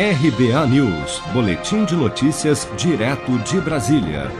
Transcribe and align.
RBA 0.00 0.64
News, 0.68 1.20
Boletim 1.32 1.84
de 1.84 1.96
Notícias, 1.96 2.68
direto 2.76 3.36
de 3.38 3.60
Brasília. 3.60 4.30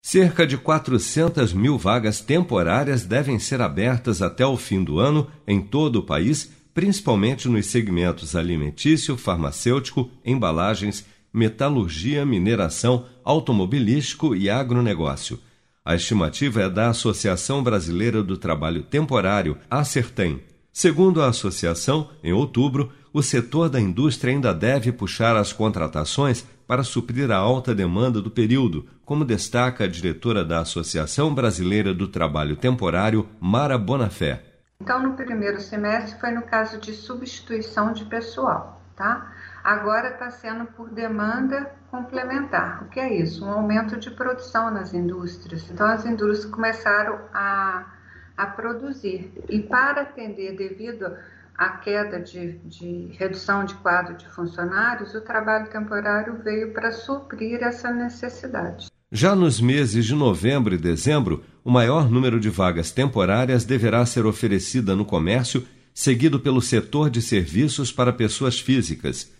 Cerca 0.00 0.46
de 0.46 0.56
400 0.56 1.52
mil 1.52 1.76
vagas 1.76 2.20
temporárias 2.20 3.04
devem 3.04 3.40
ser 3.40 3.60
abertas 3.60 4.22
até 4.22 4.46
o 4.46 4.56
fim 4.56 4.84
do 4.84 5.00
ano 5.00 5.26
em 5.48 5.60
todo 5.60 5.96
o 5.96 6.02
país, 6.04 6.52
principalmente 6.72 7.48
nos 7.48 7.66
segmentos 7.66 8.36
alimentício, 8.36 9.16
farmacêutico, 9.16 10.08
embalagens, 10.24 11.04
metalurgia, 11.34 12.24
mineração, 12.24 13.06
automobilístico 13.24 14.32
e 14.32 14.48
agronegócio. 14.48 15.40
A 15.84 15.96
estimativa 15.96 16.62
é 16.62 16.70
da 16.70 16.90
Associação 16.90 17.64
Brasileira 17.64 18.22
do 18.22 18.36
Trabalho 18.36 18.84
Temporário, 18.84 19.58
Acertem. 19.68 20.40
Segundo 20.72 21.20
a 21.20 21.26
associação, 21.26 22.10
em 22.22 22.32
outubro, 22.32 22.92
o 23.12 23.22
setor 23.22 23.68
da 23.68 23.80
indústria 23.80 24.32
ainda 24.32 24.54
deve 24.54 24.90
puxar 24.90 25.36
as 25.36 25.52
contratações 25.52 26.46
para 26.66 26.82
suprir 26.82 27.30
a 27.30 27.36
alta 27.36 27.74
demanda 27.74 28.22
do 28.22 28.30
período, 28.30 28.86
como 29.04 29.24
destaca 29.24 29.84
a 29.84 29.88
diretora 29.88 30.44
da 30.44 30.60
Associação 30.60 31.34
Brasileira 31.34 31.92
do 31.92 32.08
Trabalho 32.08 32.56
Temporário, 32.56 33.28
Mara 33.38 33.76
Bonafé. 33.76 34.42
Então, 34.80 35.02
no 35.02 35.12
primeiro 35.14 35.60
semestre 35.60 36.18
foi 36.18 36.30
no 36.30 36.42
caso 36.42 36.80
de 36.80 36.92
substituição 36.92 37.92
de 37.92 38.04
pessoal, 38.06 38.82
tá? 38.96 39.32
Agora 39.62 40.08
está 40.08 40.30
sendo 40.30 40.64
por 40.64 40.88
demanda 40.88 41.70
complementar. 41.90 42.82
O 42.82 42.88
que 42.88 42.98
é 42.98 43.14
isso? 43.14 43.44
Um 43.44 43.50
aumento 43.50 43.96
de 43.96 44.10
produção 44.10 44.70
nas 44.72 44.92
indústrias. 44.92 45.70
Então, 45.70 45.86
as 45.86 46.04
indústrias 46.04 46.46
começaram 46.46 47.16
a, 47.32 47.84
a 48.36 48.46
produzir. 48.46 49.32
E 49.48 49.60
para 49.60 50.00
atender, 50.02 50.56
devido 50.56 51.14
a 51.56 51.68
queda 51.70 52.20
de, 52.20 52.58
de, 52.64 53.08
redução 53.18 53.64
de 53.64 53.74
quadro 53.74 54.16
de 54.16 54.28
funcionários, 54.28 55.14
o 55.14 55.20
trabalho 55.20 55.70
temporário 55.70 56.40
veio 56.42 56.72
para 56.72 56.92
suprir 56.92 57.62
essa 57.62 57.92
necessidade. 57.92 58.86
Já 59.10 59.36
nos 59.36 59.60
meses 59.60 60.06
de 60.06 60.14
novembro 60.14 60.74
e 60.74 60.78
dezembro, 60.78 61.44
o 61.62 61.70
maior 61.70 62.10
número 62.10 62.40
de 62.40 62.48
vagas 62.48 62.90
temporárias 62.90 63.64
deverá 63.64 64.04
ser 64.06 64.24
oferecida 64.24 64.96
no 64.96 65.04
comércio, 65.04 65.66
seguido 65.94 66.40
pelo 66.40 66.62
setor 66.62 67.10
de 67.10 67.20
serviços 67.20 67.92
para 67.92 68.12
pessoas 68.12 68.58
físicas. 68.58 69.30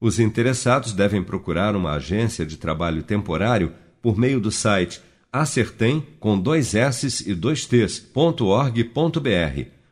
Os 0.00 0.20
interessados 0.20 0.92
devem 0.92 1.22
procurar 1.22 1.74
uma 1.74 1.92
agência 1.92 2.44
de 2.44 2.58
trabalho 2.58 3.02
temporário 3.02 3.72
por 4.02 4.18
meio 4.18 4.40
do 4.40 4.50
site 4.50 5.00
acertem 5.32 6.06
com 6.20 6.38
dois 6.38 6.74
s 6.74 7.24
e 7.28 7.34
dois 7.34 7.64
t's.org.br. 7.64 8.82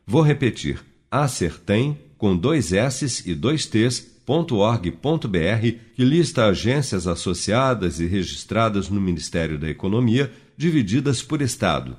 Vou 0.05 0.21
repetir 0.21 0.90
acertem, 1.11 1.99
com 2.17 2.35
dois 2.37 2.71
S 2.71 3.29
e 3.29 3.35
dois 3.35 3.65
T's.org.br, 3.65 4.95
que 5.93 6.05
lista 6.05 6.45
agências 6.45 7.05
associadas 7.05 7.99
e 7.99 8.05
registradas 8.05 8.87
no 8.89 9.01
Ministério 9.01 9.59
da 9.59 9.69
Economia, 9.69 10.31
divididas 10.55 11.21
por 11.21 11.41
Estado. 11.41 11.97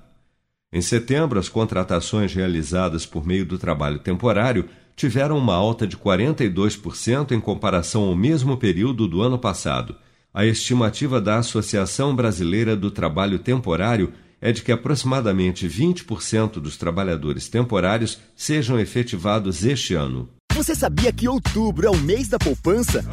Em 0.72 0.80
setembro, 0.80 1.38
as 1.38 1.50
contratações 1.50 2.32
realizadas 2.32 3.04
por 3.04 3.26
meio 3.26 3.44
do 3.44 3.58
trabalho 3.58 3.98
temporário 3.98 4.66
tiveram 4.96 5.36
uma 5.36 5.54
alta 5.54 5.86
de 5.86 5.96
42% 5.96 7.32
em 7.32 7.40
comparação 7.40 8.04
ao 8.04 8.16
mesmo 8.16 8.56
período 8.56 9.06
do 9.06 9.20
ano 9.20 9.38
passado. 9.38 9.94
A 10.32 10.46
estimativa 10.46 11.20
da 11.20 11.38
Associação 11.38 12.16
Brasileira 12.16 12.74
do 12.74 12.90
Trabalho 12.90 13.38
Temporário 13.38 14.14
é 14.42 14.50
de 14.50 14.60
que 14.60 14.72
aproximadamente 14.72 15.68
20% 15.68 16.54
dos 16.54 16.76
trabalhadores 16.76 17.48
temporários 17.48 18.18
sejam 18.34 18.78
efetivados 18.78 19.64
este 19.64 19.94
ano. 19.94 20.28
Você 20.52 20.74
sabia 20.74 21.12
que 21.12 21.28
outubro 21.28 21.86
é 21.86 21.90
o 21.90 21.96
mês 21.96 22.28
da 22.28 22.38
poupança? 22.38 23.04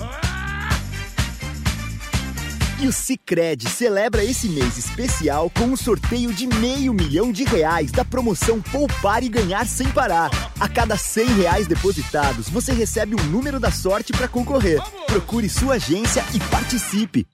E 2.82 2.88
o 2.88 2.94
Cicred 2.94 3.70
celebra 3.70 4.24
esse 4.24 4.48
mês 4.48 4.78
especial 4.78 5.50
com 5.50 5.66
um 5.66 5.76
sorteio 5.76 6.34
de 6.34 6.48
meio 6.48 6.94
milhão 6.94 7.30
de 7.30 7.44
reais 7.44 7.92
da 7.92 8.06
promoção 8.06 8.62
Poupar 8.62 9.22
e 9.22 9.28
Ganhar 9.28 9.68
Sem 9.68 9.90
Parar. 9.90 10.32
A 10.60 10.68
cada 10.68 10.98
cem 10.98 11.28
reais 11.28 11.68
depositados, 11.68 12.50
você 12.50 12.72
recebe 12.72 13.16
um 13.16 13.24
número 13.26 13.60
da 13.60 13.70
sorte 13.70 14.14
para 14.14 14.30
concorrer. 14.30 14.82
Procure 15.06 15.50
sua 15.50 15.76
agência 15.76 16.24
e 16.34 16.40
participe. 16.40 17.28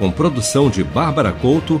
Com 0.00 0.10
produção 0.10 0.68
de 0.68 0.82
Bárbara 0.82 1.32
Couto, 1.32 1.80